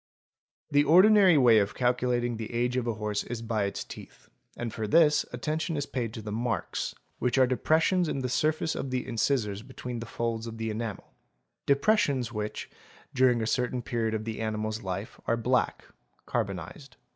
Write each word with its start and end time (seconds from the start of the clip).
The 0.71 0.83
ordinary 0.83 1.37
way 1.37 1.59
of 1.59 1.75
calculating 1.75 2.37
the 2.37 2.51
age 2.51 2.75
of 2.75 2.87
a 2.87 2.95
horse 2.95 3.21
is 3.23 3.43
by 3.43 3.65
its 3.65 3.83
teeth,— 3.83 4.29
and 4.57 4.73
for 4.73 4.87
this 4.87 5.27
attention 5.31 5.77
is 5.77 5.85
paid 5.85 6.11
to 6.15 6.23
the 6.23 6.31
marks, 6.31 6.95
which 7.19 7.37
are 7.37 7.45
depressions 7.45 8.07
in 8.07 8.17
the 8.21 8.21
HORSE 8.23 8.39
FRAUDS 8.57 8.61
807 8.61 8.67
surface 8.67 8.75
of 8.83 8.89
the 8.89 9.07
incisors 9.07 9.61
between 9.61 9.99
the 9.99 10.07
folds 10.07 10.47
of 10.47 10.57
the 10.57 10.71
enamel; 10.71 11.13
depressions 11.67 12.29
"1% 12.29 12.31
which, 12.31 12.71
during 13.13 13.43
a 13.43 13.45
certain 13.45 13.83
period 13.83 14.15
of 14.15 14.25
the 14.25 14.41
animal's 14.41 14.81
life, 14.81 15.21
are 15.27 15.37
black 15.37 15.85
(carbonised). 16.27 16.95